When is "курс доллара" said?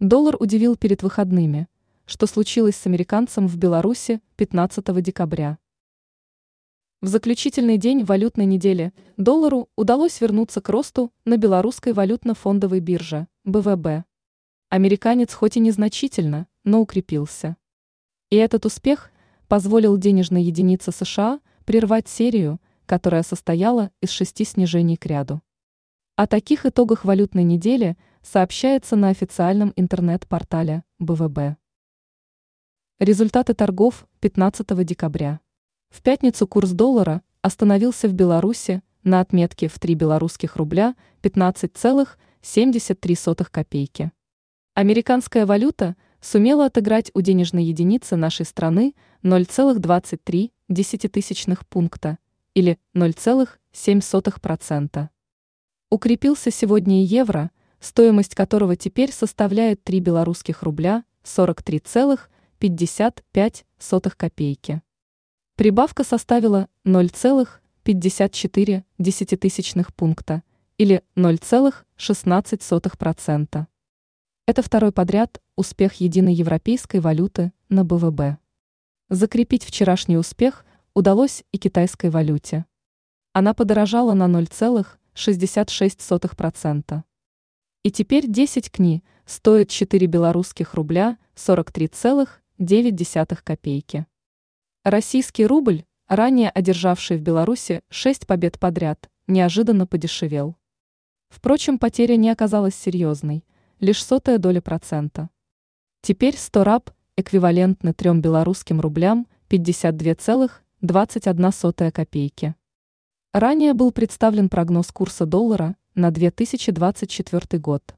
36.48-37.22